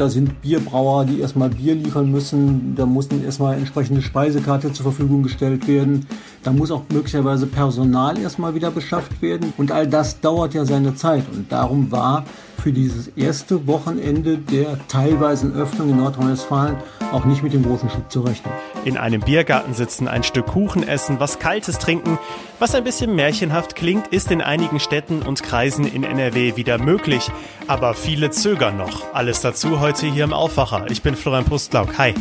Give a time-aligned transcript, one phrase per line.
[0.00, 2.74] Da sind Bierbrauer, die erstmal Bier liefern müssen.
[2.74, 6.06] Da muss erstmal entsprechende Speisekarte zur Verfügung gestellt werden.
[6.42, 9.52] Da muss auch möglicherweise Personal erstmal wieder beschafft werden.
[9.58, 11.24] Und all das dauert ja seine Zeit.
[11.30, 12.24] Und darum war
[12.60, 16.76] für dieses erste Wochenende der teilweisen Öffnung in Nordrhein-Westfalen
[17.12, 18.52] auch nicht mit dem großen Schub zu rechnen.
[18.84, 22.18] In einem Biergarten sitzen, ein Stück Kuchen essen, was Kaltes trinken.
[22.58, 27.30] Was ein bisschen märchenhaft klingt, ist in einigen Städten und Kreisen in NRW wieder möglich.
[27.66, 29.12] Aber viele zögern noch.
[29.14, 30.86] Alles dazu heute hier im Aufwacher.
[30.90, 31.98] Ich bin Florian Pustlauk.
[31.98, 32.14] Hi.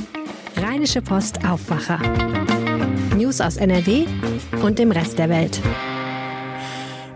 [0.55, 1.99] Rheinische Post Aufwacher.
[3.15, 4.05] News aus NRW
[4.63, 5.59] und dem Rest der Welt.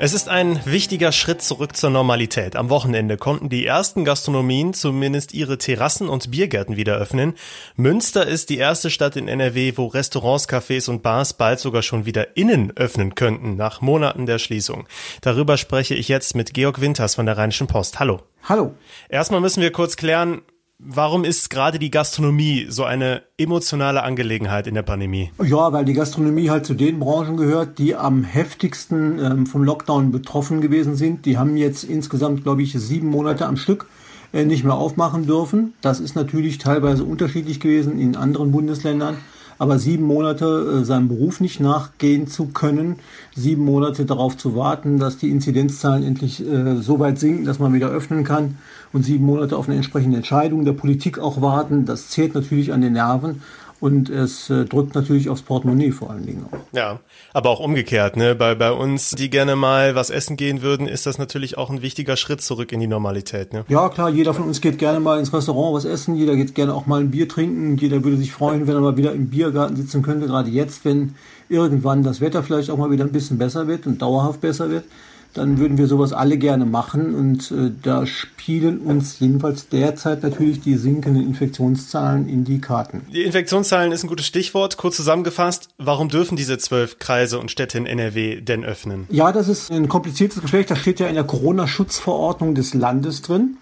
[0.04, 2.58] Es ist ein wichtiger Schritt zurück zur Normalität.
[2.58, 7.36] Am Wochenende konnten die ersten Gastronomien zumindest ihre Terrassen und Biergärten wieder öffnen.
[7.78, 12.06] Münster ist die erste Stadt in NRW, wo Restaurants, Cafés und Bars bald sogar schon
[12.06, 14.90] wieder innen öffnen könnten, nach Monaten der Schließung.
[15.22, 18.02] Darüber spreche ich jetzt mit Georg Winters von der Rheinischen Post.
[18.02, 18.24] Hallo.
[18.44, 18.74] Hallo.
[19.08, 20.42] Erstmal müssen wir kurz klären,
[20.86, 25.32] Warum ist gerade die Gastronomie so eine emotionale Angelegenheit in der Pandemie?
[25.42, 30.12] Ja, weil die Gastronomie halt zu den Branchen gehört, die am heftigsten ähm, vom Lockdown
[30.12, 31.26] betroffen gewesen sind.
[31.26, 33.88] Die haben jetzt insgesamt, glaube ich, sieben Monate am Stück
[34.34, 35.74] äh, nicht mehr aufmachen dürfen.
[35.80, 39.16] Das ist natürlich teilweise unterschiedlich gewesen in anderen Bundesländern.
[39.64, 42.98] Aber sieben Monate äh, seinem Beruf nicht nachgehen zu können,
[43.34, 47.72] sieben Monate darauf zu warten, dass die Inzidenzzahlen endlich äh, so weit sinken, dass man
[47.72, 48.58] wieder öffnen kann
[48.92, 52.82] und sieben Monate auf eine entsprechende Entscheidung der Politik auch warten, das zehrt natürlich an
[52.82, 53.42] den Nerven.
[53.84, 56.58] Und es äh, drückt natürlich aufs Portemonnaie vor allen Dingen auch.
[56.72, 57.02] Ja,
[57.34, 58.34] aber auch umgekehrt, ne?
[58.34, 61.82] Bei, bei uns, die gerne mal was essen gehen würden, ist das natürlich auch ein
[61.82, 63.66] wichtiger Schritt zurück in die Normalität, ne?
[63.68, 66.74] Ja, klar, jeder von uns geht gerne mal ins Restaurant was essen, jeder geht gerne
[66.74, 69.76] auch mal ein Bier trinken, jeder würde sich freuen, wenn er mal wieder im Biergarten
[69.76, 71.16] sitzen könnte, gerade jetzt, wenn
[71.50, 74.86] irgendwann das Wetter vielleicht auch mal wieder ein bisschen besser wird und dauerhaft besser wird
[75.34, 77.16] dann würden wir sowas alle gerne machen.
[77.16, 83.02] Und äh, da spielen uns jedenfalls derzeit natürlich die sinkenden Infektionszahlen in die Karten.
[83.12, 84.78] Die Infektionszahlen ist ein gutes Stichwort.
[84.78, 89.08] Kurz zusammengefasst, warum dürfen diese zwölf Kreise und Städte in NRW denn öffnen?
[89.10, 90.68] Ja, das ist ein kompliziertes Gespräch.
[90.68, 93.58] Das steht ja in der Corona-Schutzverordnung des Landes drin.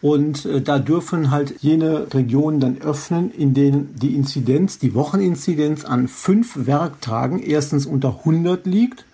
[0.00, 5.84] Und äh, da dürfen halt jene Regionen dann öffnen, in denen die Inzidenz, die Wocheninzidenz
[5.84, 9.04] an fünf Werktagen erstens unter 100 liegt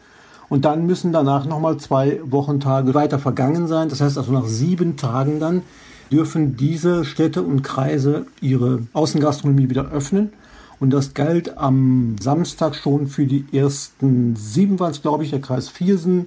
[0.49, 3.89] und dann müssen danach nochmal zwei Wochentage weiter vergangen sein.
[3.89, 5.63] Das heißt also nach sieben Tagen dann
[6.11, 10.33] dürfen diese Städte und Kreise ihre Außengastronomie wieder öffnen.
[10.81, 15.41] Und das galt am Samstag schon für die ersten sieben waren es, glaube ich, der
[15.41, 16.27] Kreis Viersen,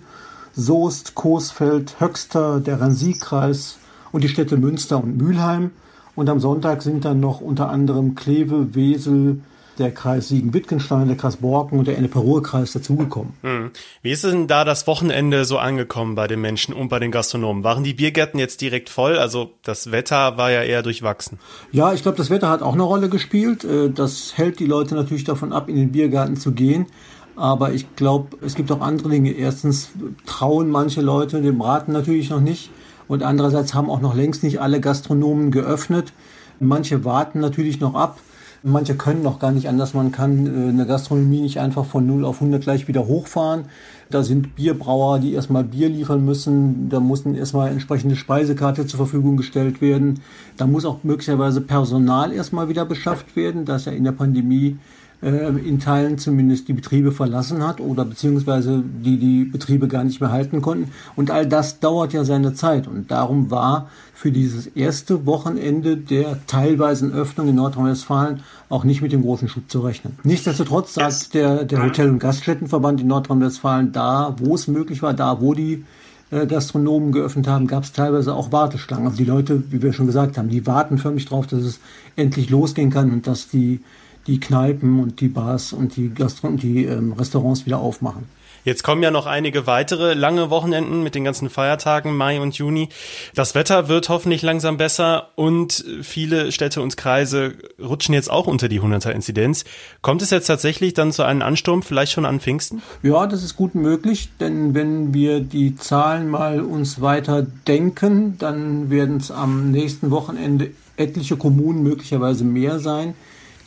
[0.55, 3.77] Soest, Coesfeld, Höxter, der Rhein-Sieg-Kreis
[4.11, 5.71] und die Städte Münster und Mülheim.
[6.15, 9.41] Und am Sonntag sind dann noch unter anderem Kleve, Wesel,
[9.79, 13.33] der Kreis Siegen-Wittgenstein, der Kreis Borken und der Ennepe-Ruhr-Kreis dazugekommen.
[13.41, 13.71] Hm.
[14.01, 17.63] Wie ist denn da das Wochenende so angekommen bei den Menschen und bei den Gastronomen?
[17.63, 19.17] Waren die Biergärten jetzt direkt voll?
[19.17, 21.39] Also das Wetter war ja eher durchwachsen.
[21.71, 23.63] Ja, ich glaube, das Wetter hat auch eine Rolle gespielt.
[23.63, 26.87] Äh, das hält die Leute natürlich davon ab, in den Biergarten zu gehen.
[27.35, 29.31] Aber ich glaube, es gibt auch andere Dinge.
[29.31, 29.91] Erstens
[30.25, 32.71] trauen manche Leute dem Raten natürlich noch nicht.
[33.07, 36.13] Und andererseits haben auch noch längst nicht alle Gastronomen geöffnet.
[36.59, 38.19] Manche warten natürlich noch ab.
[38.63, 39.93] Manche können noch gar nicht anders.
[39.93, 43.65] Man kann äh, eine Gastronomie nicht einfach von 0 auf 100 gleich wieder hochfahren.
[44.09, 46.89] Da sind Bierbrauer, die erstmal Bier liefern müssen.
[46.89, 50.21] Da muss erstmal entsprechende Speisekarte zur Verfügung gestellt werden.
[50.55, 54.77] Da muss auch möglicherweise Personal erstmal wieder beschafft werden, das ja in der Pandemie
[55.19, 60.31] in Teilen zumindest die Betriebe verlassen hat oder beziehungsweise die die Betriebe gar nicht mehr
[60.31, 60.91] halten konnten.
[61.15, 62.87] Und all das dauert ja seine Zeit.
[62.87, 69.11] Und darum war für dieses erste Wochenende der teilweisen Öffnung in Nordrhein-Westfalen auch nicht mit
[69.11, 70.19] dem großen Schub zu rechnen.
[70.23, 75.41] Nichtsdestotrotz sagt der, der Hotel- und Gaststättenverband in Nordrhein-Westfalen, da wo es möglich war, da
[75.41, 75.83] wo die
[76.29, 79.07] äh, Gastronomen geöffnet haben, gab es teilweise auch Warteschlangen.
[79.07, 81.79] Also die Leute, wie wir schon gesagt haben, die warten förmlich drauf, dass es
[82.15, 83.81] endlich losgehen kann und dass die
[84.27, 88.25] die Kneipen und die Bars und die, Gastro und die ähm, Restaurants wieder aufmachen.
[88.67, 92.89] Jetzt kommen ja noch einige weitere lange Wochenenden mit den ganzen Feiertagen Mai und Juni.
[93.33, 98.67] Das Wetter wird hoffentlich langsam besser und viele Städte und Kreise rutschen jetzt auch unter
[98.67, 99.63] die 100er Inzidenz.
[100.01, 102.81] Kommt es jetzt tatsächlich dann zu einem Ansturm, vielleicht schon an Pfingsten?
[103.03, 108.89] Ja, das ist gut möglich, denn wenn wir die Zahlen mal uns weiter denken, dann
[108.89, 113.13] werden es am nächsten Wochenende etliche Kommunen möglicherweise mehr sein,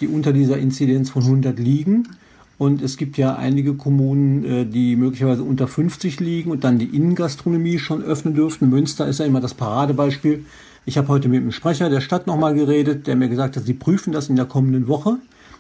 [0.01, 2.09] die unter dieser Inzidenz von 100 liegen.
[2.59, 6.95] Und es gibt ja einige Kommunen, äh, die möglicherweise unter 50 liegen und dann die
[6.95, 8.69] Innengastronomie schon öffnen dürften.
[8.69, 10.45] Münster ist ja immer das Paradebeispiel.
[10.85, 13.75] Ich habe heute mit dem Sprecher der Stadt nochmal geredet, der mir gesagt hat, sie
[13.75, 15.17] prüfen das in der kommenden Woche.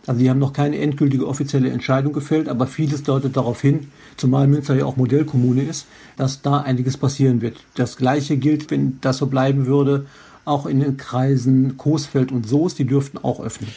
[0.06, 4.46] Also die haben noch keine endgültige offizielle Entscheidung gefällt, aber vieles deutet darauf hin, zumal
[4.46, 7.58] Münster ja auch Modellkommune ist, dass da einiges passieren wird.
[7.74, 10.06] Das gleiche gilt, wenn das so bleiben würde,
[10.44, 13.70] auch in den Kreisen Coesfeld und Soest, die dürften auch öffnen.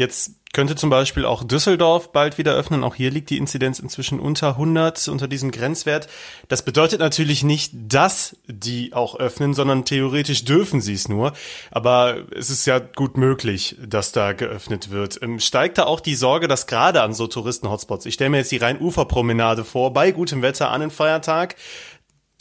[0.00, 2.84] Jetzt könnte zum Beispiel auch Düsseldorf bald wieder öffnen.
[2.84, 6.08] Auch hier liegt die Inzidenz inzwischen unter 100, unter diesem Grenzwert.
[6.48, 11.34] Das bedeutet natürlich nicht, dass die auch öffnen, sondern theoretisch dürfen sie es nur.
[11.70, 15.20] Aber es ist ja gut möglich, dass da geöffnet wird.
[15.20, 18.52] Ähm, steigt da auch die Sorge, dass gerade an so Touristen-Hotspots, ich stelle mir jetzt
[18.52, 21.56] die Rhein-Ufer-Promenade vor, bei gutem Wetter an einem Feiertag,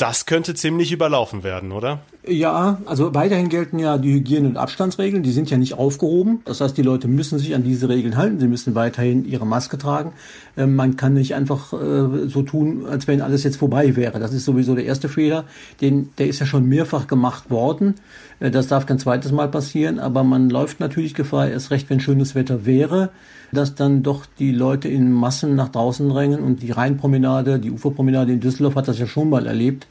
[0.01, 1.99] das könnte ziemlich überlaufen werden, oder?
[2.25, 6.41] Ja, also weiterhin gelten ja die Hygiene- und Abstandsregeln, die sind ja nicht aufgehoben.
[6.45, 9.77] Das heißt, die Leute müssen sich an diese Regeln halten, sie müssen weiterhin ihre Maske
[9.77, 10.13] tragen.
[10.55, 14.19] Ähm, man kann nicht einfach äh, so tun, als wenn alles jetzt vorbei wäre.
[14.19, 15.45] Das ist sowieso der erste Fehler,
[15.81, 17.95] den, der ist ja schon mehrfach gemacht worden.
[18.39, 21.99] Äh, das darf kein zweites Mal passieren, aber man läuft natürlich Gefahr, erst recht, wenn
[21.99, 23.09] schönes Wetter wäre,
[23.51, 28.31] dass dann doch die Leute in Massen nach draußen drängen und die Rheinpromenade, die Uferpromenade
[28.33, 29.87] in Düsseldorf hat das ja schon mal erlebt.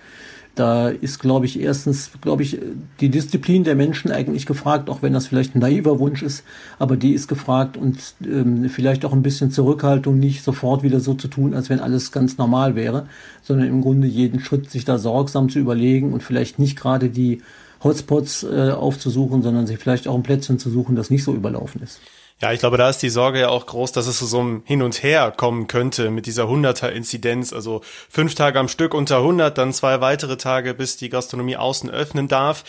[0.54, 2.58] Da ist, glaube ich, erstens, glaube ich,
[2.98, 6.42] die Disziplin der Menschen eigentlich gefragt, auch wenn das vielleicht ein naiver Wunsch ist,
[6.80, 11.14] aber die ist gefragt und ähm, vielleicht auch ein bisschen Zurückhaltung, nicht sofort wieder so
[11.14, 13.06] zu tun, als wenn alles ganz normal wäre,
[13.40, 17.40] sondern im Grunde jeden Schritt sich da sorgsam zu überlegen und vielleicht nicht gerade die
[17.84, 21.82] Hotspots äh, aufzusuchen, sondern sich vielleicht auch ein Plätzchen zu suchen, das nicht so überlaufen
[21.82, 22.00] ist.
[22.40, 24.62] Ja, ich glaube, da ist die Sorge ja auch groß, dass es zu so einem
[24.64, 27.52] Hin und Her kommen könnte mit dieser 100er-Inzidenz.
[27.52, 31.90] Also fünf Tage am Stück unter 100, dann zwei weitere Tage, bis die Gastronomie außen
[31.90, 32.62] öffnen darf.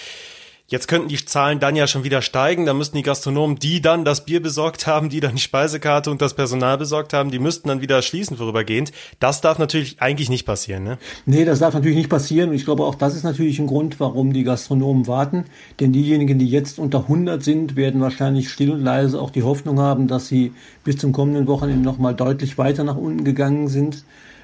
[0.69, 2.67] Jetzt könnten die Zahlen dann ja schon wieder steigen.
[2.67, 6.21] Da müssten die Gastronomen, die dann das Bier besorgt haben, die dann die Speisekarte und
[6.21, 8.91] das Personal besorgt haben, die müssten dann wieder schließen vorübergehend.
[9.19, 10.99] Das darf natürlich eigentlich nicht passieren, ne?
[11.25, 12.51] Nee, das darf natürlich nicht passieren.
[12.51, 15.45] Und ich glaube, auch das ist natürlich ein Grund, warum die Gastronomen warten.
[15.79, 19.79] Denn diejenigen, die jetzt unter 100 sind, werden wahrscheinlich still und leise auch die Hoffnung
[19.79, 24.03] haben, dass sie bis zum kommenden Wochenende nochmal deutlich weiter nach unten gegangen sind.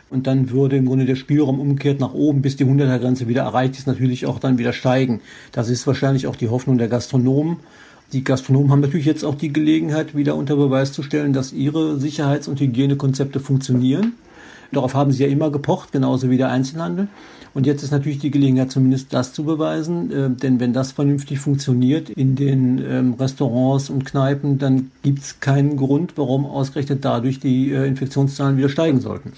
[0.09, 3.43] Und dann würde im Grunde der Spielraum umgekehrt nach oben, bis die 100er Grenze wieder
[3.43, 5.21] erreicht ist, natürlich auch dann wieder steigen.
[5.51, 7.57] Das ist wahrscheinlich auch die Hoffnung der Gastronomen.
[8.13, 11.99] Die Gastronomen haben natürlich jetzt auch die Gelegenheit, wieder unter Beweis zu stellen, dass ihre
[11.99, 14.13] Sicherheits- und Hygienekonzepte funktionieren.
[14.71, 17.07] Darauf haben sie ja immer gepocht, genauso wie der Einzelhandel.
[17.53, 20.11] Und jetzt ist natürlich die Gelegenheit, zumindest das zu beweisen.
[20.11, 25.39] Äh, denn wenn das vernünftig funktioniert in den ähm, Restaurants und Kneipen, dann gibt es
[25.39, 29.33] keinen Grund, warum ausgerechnet dadurch die äh, Infektionszahlen wieder steigen sollten.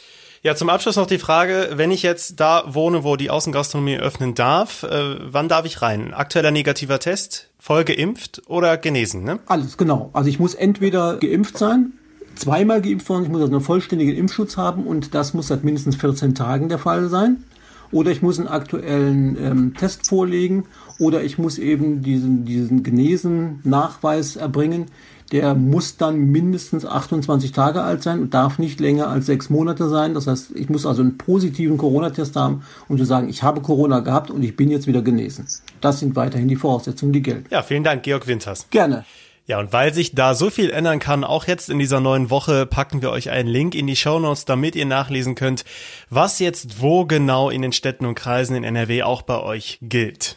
[0.48, 4.34] Ja, zum Abschluss noch die Frage, wenn ich jetzt da wohne, wo die Außengastronomie öffnen
[4.34, 6.14] darf, äh, wann darf ich rein?
[6.14, 9.40] Aktueller negativer Test, voll geimpft oder genesen, ne?
[9.48, 10.10] Alles, genau.
[10.14, 11.92] Also ich muss entweder geimpft sein,
[12.36, 15.98] zweimal geimpft worden, ich muss also einen vollständigen Impfschutz haben und das muss seit mindestens
[15.98, 17.44] 14 Tagen der Fall sein.
[17.92, 20.66] Oder ich muss einen aktuellen ähm, Test vorlegen
[21.00, 24.86] oder ich muss eben diesen, diesen Genesen-Nachweis erbringen,
[25.32, 29.90] der muss dann mindestens 28 Tage alt sein und darf nicht länger als sechs Monate
[29.90, 30.14] sein.
[30.14, 34.00] Das heißt, ich muss also einen positiven Corona-Test haben, um zu sagen, ich habe Corona
[34.00, 35.46] gehabt und ich bin jetzt wieder genesen.
[35.82, 37.46] Das sind weiterhin die Voraussetzungen, die gelten.
[37.50, 38.68] Ja, vielen Dank, Georg Winters.
[38.70, 39.06] Gerne.
[39.48, 42.66] Ja, und weil sich da so viel ändern kann, auch jetzt in dieser neuen Woche,
[42.66, 45.64] packen wir euch einen Link in die Show Notes, damit ihr nachlesen könnt,
[46.10, 50.36] was jetzt wo genau in den Städten und Kreisen in NRW auch bei euch gilt.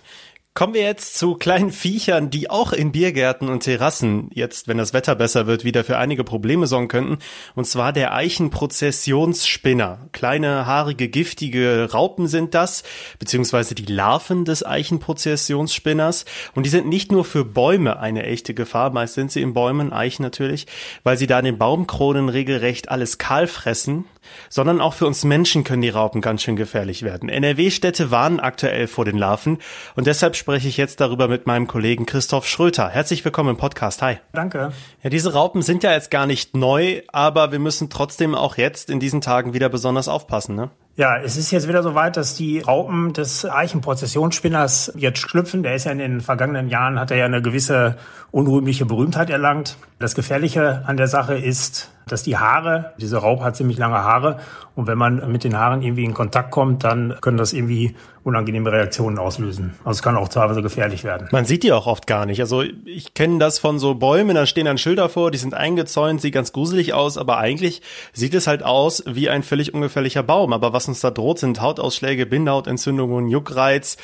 [0.61, 4.93] Kommen wir jetzt zu kleinen Viechern, die auch in Biergärten und Terrassen jetzt, wenn das
[4.93, 7.17] Wetter besser wird, wieder für einige Probleme sorgen könnten.
[7.55, 10.11] Und zwar der Eichenprozessionsspinner.
[10.13, 12.83] Kleine, haarige, giftige Raupen sind das,
[13.19, 16.27] beziehungsweise die Larven des Eichenprozessionsspinners.
[16.55, 19.95] Und die sind nicht nur für Bäume eine echte Gefahr, meist sind sie in Bäumen,
[19.95, 20.67] Eichen natürlich,
[21.05, 24.05] weil sie da in den Baumkronen regelrecht alles kahl fressen
[24.49, 27.29] sondern auch für uns Menschen können die Raupen ganz schön gefährlich werden.
[27.29, 29.59] NRW-Städte warnen aktuell vor den Larven
[29.97, 32.89] und deshalb spreche ich jetzt darüber mit meinem Kollegen Christoph Schröter.
[32.89, 34.03] Herzlich willkommen im Podcast.
[34.03, 34.19] Hi.
[34.33, 34.73] Danke.
[35.03, 38.91] Ja, diese Raupen sind ja jetzt gar nicht neu, aber wir müssen trotzdem auch jetzt
[38.91, 40.71] in diesen Tagen wieder besonders aufpassen, ne?
[40.97, 45.63] Ja, es ist jetzt wieder so weit, dass die Raupen des Eichenprozessionsspinners jetzt schlüpfen.
[45.63, 47.97] Der ist ja in den vergangenen Jahren, hat er ja eine gewisse
[48.33, 49.77] unrühmliche Berühmtheit erlangt.
[49.99, 54.41] Das Gefährliche an der Sache ist, dass die Haare, diese Raupe hat ziemlich lange Haare
[54.75, 58.71] und wenn man mit den Haaren irgendwie in Kontakt kommt, dann können das irgendwie unangenehme
[58.71, 59.75] Reaktionen auslösen.
[59.85, 61.29] Also es kann auch teilweise gefährlich werden.
[61.33, 62.41] Man sieht die auch oft gar nicht.
[62.41, 66.21] Also ich kenne das von so Bäumen, da stehen dann Schilder vor, die sind eingezäunt,
[66.21, 67.83] sieht ganz gruselig aus, aber eigentlich
[68.13, 70.53] sieht es halt aus wie ein völlig ungefährlicher Baum.
[70.53, 73.97] Aber was uns da droht, sind Hautausschläge, Bindehautentzündungen, Juckreiz.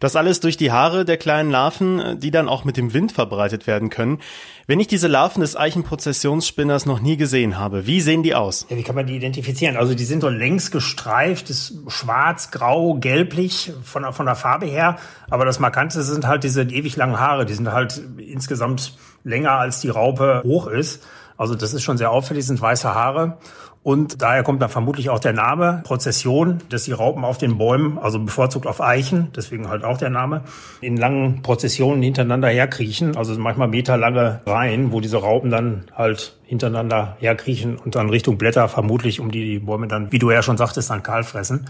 [0.00, 3.66] Das alles durch die Haare der kleinen Larven, die dann auch mit dem Wind verbreitet
[3.66, 4.20] werden können.
[4.66, 8.66] Wenn ich diese Larven des Eichenprozessionsspinners noch nie gesehen habe, wie sehen die aus?
[8.70, 9.76] Ja, wie kann man die identifizieren?
[9.76, 14.96] Also die sind so längs gestreift, ist schwarz, grau, gelblich von, von der Farbe her.
[15.28, 17.44] Aber das Markante sind halt diese ewig langen Haare.
[17.44, 21.02] Die sind halt insgesamt länger als die Raupe hoch ist.
[21.36, 23.38] Also das ist schon sehr auffällig, sind weiße Haare.
[23.84, 27.98] Und daher kommt dann vermutlich auch der Name Prozession, dass die Raupen auf den Bäumen,
[27.98, 30.40] also bevorzugt auf Eichen, deswegen halt auch der Name,
[30.80, 37.18] in langen Prozessionen hintereinander herkriechen, also manchmal meterlange Reihen, wo diese Raupen dann halt hintereinander
[37.20, 40.88] herkriechen und dann Richtung Blätter vermutlich, um die, Bäume dann, wie du ja schon sagtest,
[40.88, 41.66] dann kahl fressen.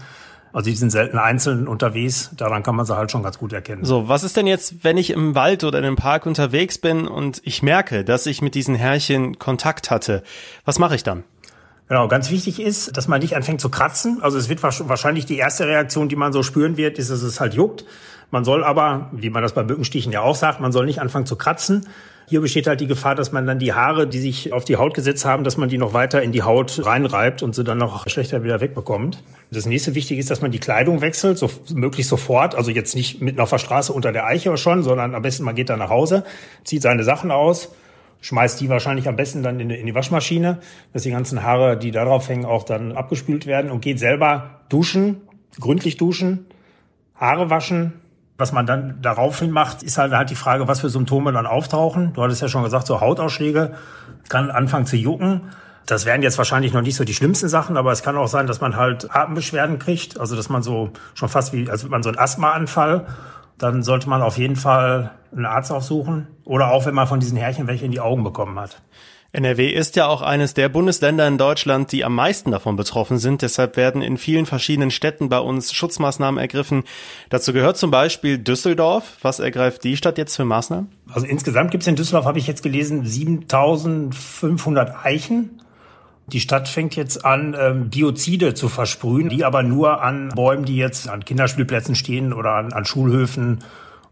[0.53, 3.83] Also die sind selten einzeln unterwegs, daran kann man sie halt schon ganz gut erkennen.
[3.83, 7.09] So, was ist denn jetzt, wenn ich im Wald oder in einem Park unterwegs bin
[7.09, 10.23] und ich merke, dass ich mit diesen Härchen Kontakt hatte?
[10.63, 11.25] Was mache ich dann?
[11.87, 14.19] Genau, ganz wichtig ist, dass man nicht anfängt zu kratzen.
[14.21, 17.39] Also es wird wahrscheinlich die erste Reaktion, die man so spüren wird, ist, dass es
[17.39, 17.85] halt juckt.
[18.31, 21.27] Man soll aber, wie man das bei Bückenstichen ja auch sagt, man soll nicht anfangen
[21.27, 21.85] zu kratzen.
[22.27, 24.95] Hier besteht halt die Gefahr, dass man dann die Haare, die sich auf die Haut
[24.95, 28.09] gesetzt haben, dass man die noch weiter in die Haut reinreibt und sie dann noch
[28.09, 29.21] schlechter wieder wegbekommt.
[29.51, 32.55] Das nächste Wichtige ist, dass man die Kleidung wechselt, so möglichst sofort.
[32.55, 35.53] Also jetzt nicht mitten auf der Straße unter der Eiche schon, sondern am besten man
[35.53, 36.23] geht da nach Hause,
[36.63, 37.69] zieht seine Sachen aus,
[38.25, 40.57] schmeißt die wahrscheinlich am besten dann in die, in die Waschmaschine,
[40.93, 45.21] dass die ganzen Haare, die darauf hängen, auch dann abgespült werden und geht selber duschen,
[45.59, 46.47] gründlich duschen,
[47.15, 47.93] Haare waschen.
[48.37, 52.13] Was man dann daraufhin macht, ist halt, halt die Frage, was für Symptome dann auftauchen.
[52.13, 53.75] Du hattest ja schon gesagt, so Hautausschläge
[54.27, 55.41] kann anfangen zu jucken.
[55.85, 58.47] Das wären jetzt wahrscheinlich noch nicht so die schlimmsten Sachen, aber es kann auch sein,
[58.47, 62.09] dass man halt Atembeschwerden kriegt, also dass man so schon fast wie, als man so
[62.09, 63.05] einen Asthmaanfall
[63.57, 67.37] dann sollte man auf jeden Fall einen Arzt aufsuchen oder auch, wenn man von diesen
[67.37, 68.81] Härchen welche in die Augen bekommen hat.
[69.35, 73.41] NRW ist ja auch eines der Bundesländer in Deutschland, die am meisten davon betroffen sind.
[73.41, 76.83] Deshalb werden in vielen verschiedenen Städten bei uns Schutzmaßnahmen ergriffen.
[77.29, 79.17] Dazu gehört zum Beispiel Düsseldorf.
[79.21, 80.89] Was ergreift die Stadt jetzt für Maßnahmen?
[81.13, 85.61] Also insgesamt gibt es in Düsseldorf, habe ich jetzt gelesen, 7500 Eichen.
[86.27, 90.75] Die Stadt fängt jetzt an, ähm, Biozide zu versprühen, die aber nur an Bäumen, die
[90.75, 93.59] jetzt an Kinderspielplätzen stehen oder an, an Schulhöfen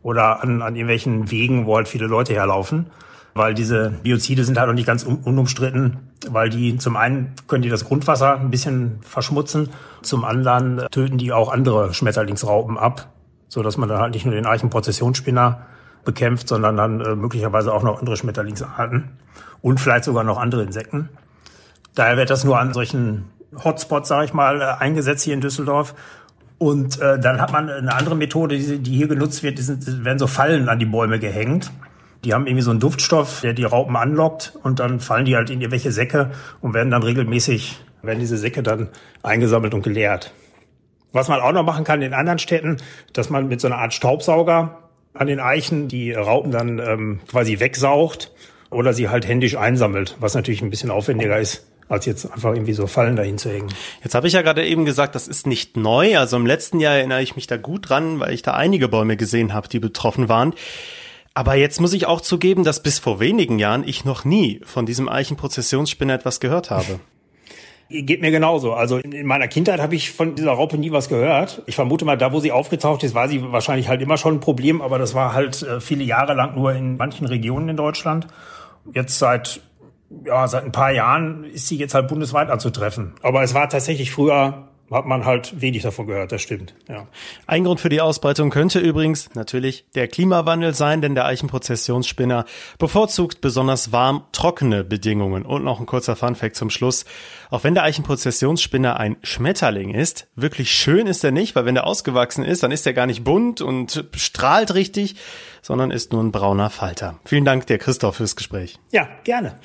[0.03, 2.87] oder an, an irgendwelchen Wegen, wo halt viele Leute herlaufen.
[3.33, 5.97] Weil diese Biozide sind halt auch nicht ganz un unumstritten,
[6.29, 9.69] weil die zum einen können die das Grundwasser ein bisschen verschmutzen,
[10.03, 13.09] zum anderen töten die auch andere Schmetterlingsraupen ab,
[13.47, 15.65] so dass man dann halt nicht nur den Eichenprozessionsspinner
[16.05, 19.17] bekämpft, sondern dann äh, möglicherweise auch noch andere Schmetterlingsarten
[19.61, 21.09] und vielleicht sogar noch andere Insekten.
[21.95, 23.25] Daher wird das nur an solchen
[23.63, 25.93] Hotspots, sage ich mal, äh, eingesetzt hier in Düsseldorf.
[26.57, 30.05] Und äh, dann hat man eine andere Methode, die, die hier genutzt wird, die sind,
[30.05, 31.71] werden so Fallen an die Bäume gehängt.
[32.23, 35.49] Die haben irgendwie so einen Duftstoff, der die Raupen anlockt und dann fallen die halt
[35.49, 36.31] in irgendwelche Säcke
[36.61, 38.87] und werden dann regelmäßig, werden diese Säcke dann
[39.23, 40.31] eingesammelt und geleert.
[41.11, 42.77] Was man auch noch machen kann in anderen Städten,
[43.11, 44.79] dass man mit so einer Art Staubsauger
[45.13, 48.31] an den Eichen die Raupen dann ähm, quasi wegsaugt
[48.69, 52.73] oder sie halt händisch einsammelt, was natürlich ein bisschen aufwendiger ist als jetzt einfach irgendwie
[52.73, 53.69] so Fallen dahin zu hängen.
[54.03, 56.17] Jetzt habe ich ja gerade eben gesagt, das ist nicht neu.
[56.17, 59.15] Also im letzten Jahr erinnere ich mich da gut dran, weil ich da einige Bäume
[59.17, 60.53] gesehen habe, die betroffen waren.
[61.33, 64.85] Aber jetzt muss ich auch zugeben, dass bis vor wenigen Jahren ich noch nie von
[64.85, 66.99] diesem Eichenprozessionsspinner etwas gehört habe.
[67.89, 68.73] Geht mir genauso.
[68.73, 71.61] Also in meiner Kindheit habe ich von dieser Raupe nie was gehört.
[71.65, 74.39] Ich vermute mal, da wo sie aufgetaucht ist, war sie wahrscheinlich halt immer schon ein
[74.39, 78.27] Problem, aber das war halt äh, viele Jahre lang nur in manchen Regionen in Deutschland.
[78.93, 79.61] Jetzt seit
[80.25, 83.13] ja, seit ein paar Jahren ist sie jetzt halt bundesweit anzutreffen.
[83.21, 86.75] Aber es war tatsächlich früher hat man halt wenig davon gehört, das stimmt.
[86.87, 87.07] Ja.
[87.47, 92.45] Ein Grund für die Ausbreitung könnte übrigens natürlich der Klimawandel sein, denn der Eichenprozessionsspinner
[92.77, 95.43] bevorzugt besonders warm, trockene Bedingungen.
[95.45, 97.05] Und noch ein kurzer Funfact zum Schluss.
[97.49, 101.87] Auch wenn der Eichenprozessionsspinner ein Schmetterling ist, wirklich schön ist er nicht, weil wenn er
[101.87, 105.15] ausgewachsen ist, dann ist er gar nicht bunt und strahlt richtig,
[105.61, 107.19] sondern ist nur ein brauner Falter.
[107.25, 108.77] Vielen Dank dir, Christoph, fürs Gespräch.
[108.91, 109.59] Ja, gerne.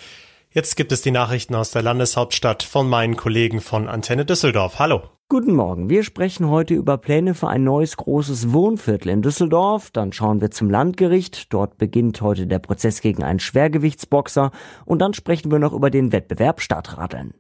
[0.58, 4.80] Jetzt gibt es die Nachrichten aus der Landeshauptstadt von meinen Kollegen von Antenne Düsseldorf.
[4.80, 5.02] Hallo.
[5.28, 5.88] Guten Morgen.
[5.88, 9.92] Wir sprechen heute über Pläne für ein neues großes Wohnviertel in Düsseldorf.
[9.92, 11.52] Dann schauen wir zum Landgericht.
[11.52, 14.50] Dort beginnt heute der Prozess gegen einen Schwergewichtsboxer.
[14.84, 17.34] Und dann sprechen wir noch über den Wettbewerb Stadtradeln.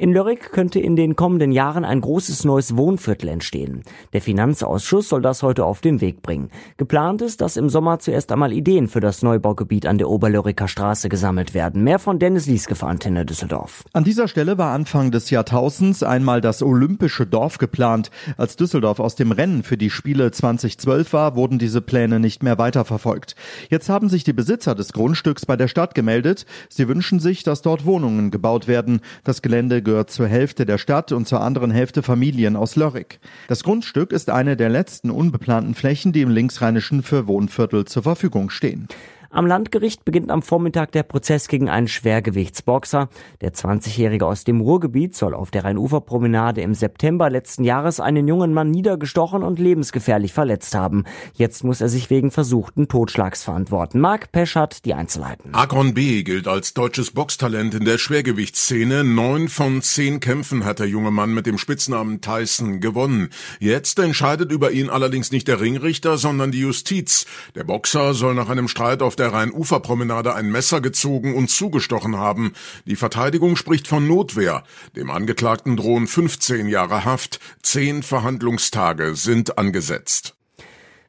[0.00, 3.82] In Lörrick könnte in den kommenden Jahren ein großes neues Wohnviertel entstehen.
[4.14, 6.48] Der Finanzausschuss soll das heute auf den Weg bringen.
[6.78, 11.10] Geplant ist, dass im Sommer zuerst einmal Ideen für das Neubaugebiet an der Oberlörriker Straße
[11.10, 11.84] gesammelt werden.
[11.84, 13.84] Mehr von Dennis Lieske für Antenne Düsseldorf.
[13.92, 18.10] An dieser Stelle war Anfang des Jahrtausends einmal das Olympische Dorf geplant.
[18.38, 22.56] Als Düsseldorf aus dem Rennen für die Spiele 2012 war, wurden diese Pläne nicht mehr
[22.56, 23.36] weiterverfolgt.
[23.68, 26.46] Jetzt haben sich die Besitzer des Grundstücks bei der Stadt gemeldet.
[26.70, 29.02] Sie wünschen sich, dass dort Wohnungen gebaut werden.
[29.24, 33.18] Das Gelände gehört zur Hälfte der Stadt und zur anderen Hälfte Familien aus Lörrick.
[33.48, 38.50] Das Grundstück ist eine der letzten unbeplanten Flächen, die im Linksrheinischen für Wohnviertel zur Verfügung
[38.50, 38.86] stehen.
[39.32, 43.08] Am Landgericht beginnt am Vormittag der Prozess gegen einen Schwergewichtsboxer.
[43.40, 48.52] Der 20-Jährige aus dem Ruhrgebiet soll auf der Rheinuferpromenade im September letzten Jahres einen jungen
[48.52, 51.04] Mann niedergestochen und lebensgefährlich verletzt haben.
[51.34, 54.00] Jetzt muss er sich wegen versuchten Totschlags verantworten.
[54.00, 55.54] Marc Pesch hat die Einzelheiten.
[55.54, 56.24] Akron B.
[56.24, 59.04] gilt als deutsches Boxtalent in der Schwergewichtsszene.
[59.04, 63.30] Neun von zehn Kämpfen hat der junge Mann mit dem Spitznamen Tyson gewonnen.
[63.60, 67.26] Jetzt entscheidet über ihn allerdings nicht der Ringrichter, sondern die Justiz.
[67.54, 72.54] Der Boxer soll nach einem Streit auf der Rheinuferpromenade ein Messer gezogen und zugestochen haben.
[72.86, 74.64] Die Verteidigung spricht von Notwehr.
[74.96, 77.38] Dem Angeklagten drohen 15 Jahre Haft.
[77.62, 80.39] Zehn Verhandlungstage sind angesetzt.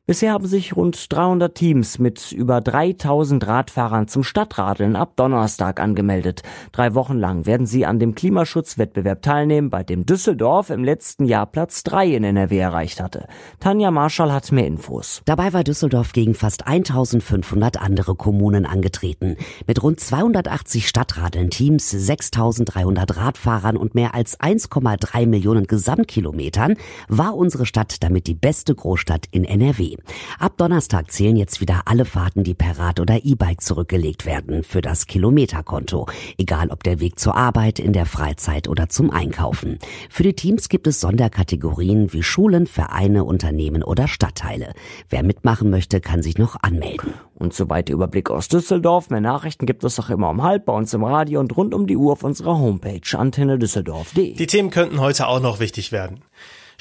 [0.07, 6.41] Bisher haben sich rund 300 Teams mit über 3000 Radfahrern zum Stadtradeln ab Donnerstag angemeldet.
[6.71, 11.45] Drei Wochen lang werden sie an dem Klimaschutzwettbewerb teilnehmen, bei dem Düsseldorf im letzten Jahr
[11.45, 13.27] Platz 3 in NRW erreicht hatte.
[13.59, 15.21] Tanja Marschall hat mehr Infos.
[15.25, 19.37] Dabei war Düsseldorf gegen fast 1500 andere Kommunen angetreten.
[19.67, 26.75] Mit rund 280 Stadtradeln-Teams, 6300 Radfahrern und mehr als 1,3 Millionen Gesamtkilometern
[27.07, 29.91] war unsere Stadt damit die beste Großstadt in NRW.
[30.39, 34.81] Ab Donnerstag zählen jetzt wieder alle Fahrten, die per Rad oder E-Bike zurückgelegt werden, für
[34.81, 36.07] das Kilometerkonto.
[36.37, 39.79] Egal ob der Weg zur Arbeit, in der Freizeit oder zum Einkaufen.
[40.09, 44.73] Für die Teams gibt es Sonderkategorien wie Schulen, Vereine, Unternehmen oder Stadtteile.
[45.09, 47.13] Wer mitmachen möchte, kann sich noch anmelden.
[47.35, 49.09] Und soweit der Überblick aus Düsseldorf.
[49.09, 51.87] Mehr Nachrichten gibt es auch immer um halb bei uns im Radio und rund um
[51.87, 54.35] die Uhr auf unserer Homepage antennedüsseldorf.de.
[54.35, 56.21] Die Themen könnten heute auch noch wichtig werden.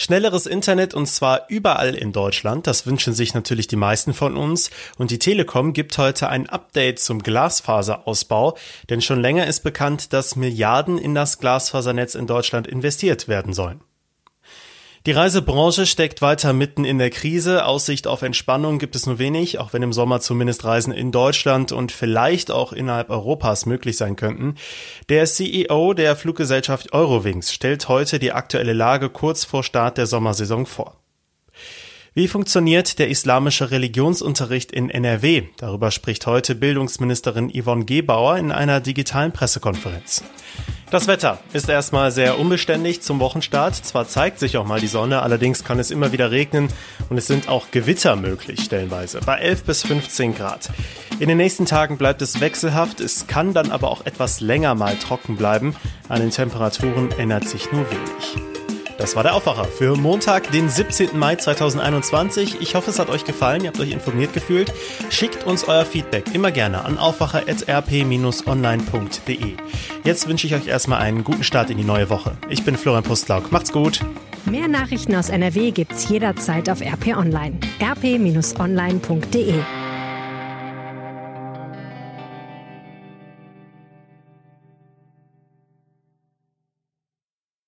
[0.01, 2.67] Schnelleres Internet und zwar überall in Deutschland.
[2.67, 4.71] Das wünschen sich natürlich die meisten von uns.
[4.97, 8.57] Und die Telekom gibt heute ein Update zum Glasfaserausbau.
[8.89, 13.83] Denn schon länger ist bekannt, dass Milliarden in das Glasfasernetz in Deutschland investiert werden sollen.
[15.07, 17.65] Die Reisebranche steckt weiter mitten in der Krise.
[17.65, 21.73] Aussicht auf Entspannung gibt es nur wenig, auch wenn im Sommer zumindest Reisen in Deutschland
[21.73, 24.57] und vielleicht auch innerhalb Europas möglich sein könnten.
[25.09, 30.67] Der CEO der Fluggesellschaft Eurowings stellt heute die aktuelle Lage kurz vor Start der Sommersaison
[30.67, 31.01] vor.
[32.13, 35.45] Wie funktioniert der islamische Religionsunterricht in NRW?
[35.59, 40.25] Darüber spricht heute Bildungsministerin Yvonne Gebauer in einer digitalen Pressekonferenz.
[40.91, 43.77] Das Wetter ist erstmal sehr unbeständig zum Wochenstart.
[43.77, 46.67] Zwar zeigt sich auch mal die Sonne, allerdings kann es immer wieder regnen
[47.11, 50.71] und es sind auch Gewitter möglich stellenweise bei 11 bis 15 Grad.
[51.21, 54.97] In den nächsten Tagen bleibt es wechselhaft, es kann dann aber auch etwas länger mal
[54.97, 55.77] trocken bleiben.
[56.09, 58.50] An den Temperaturen ändert sich nur wenig.
[59.01, 61.19] Das war der Aufwacher für Montag, den 17.
[61.19, 62.61] Mai 2021.
[62.61, 64.71] Ich hoffe, es hat euch gefallen, ihr habt euch informiert gefühlt.
[65.09, 69.55] Schickt uns euer Feedback immer gerne an aufwacher.rp-online.de.
[70.05, 72.37] Jetzt wünsche ich euch erstmal einen guten Start in die neue Woche.
[72.51, 73.51] Ich bin Florian Pustlauk.
[73.51, 74.01] Macht's gut.
[74.45, 77.59] Mehr Nachrichten aus NRW gibt's jederzeit auf RP Online.
[77.83, 79.55] rp-online.de